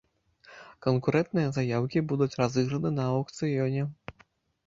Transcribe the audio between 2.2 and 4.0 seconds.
разыграны на аўкцыёне.